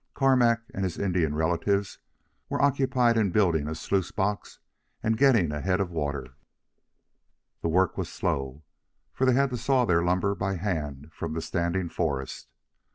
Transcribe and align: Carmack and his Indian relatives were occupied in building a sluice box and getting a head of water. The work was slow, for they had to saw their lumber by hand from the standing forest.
Carmack 0.15 0.63
and 0.73 0.83
his 0.83 0.97
Indian 0.97 1.35
relatives 1.35 1.99
were 2.49 2.59
occupied 2.59 3.17
in 3.17 3.29
building 3.29 3.67
a 3.67 3.75
sluice 3.75 4.09
box 4.11 4.57
and 5.03 5.15
getting 5.15 5.51
a 5.51 5.61
head 5.61 5.79
of 5.79 5.91
water. 5.91 6.33
The 7.61 7.69
work 7.69 7.99
was 7.99 8.09
slow, 8.11 8.63
for 9.13 9.25
they 9.25 9.33
had 9.33 9.51
to 9.51 9.57
saw 9.57 9.85
their 9.85 10.01
lumber 10.03 10.33
by 10.33 10.55
hand 10.55 11.11
from 11.13 11.33
the 11.33 11.41
standing 11.43 11.87
forest. 11.87 12.49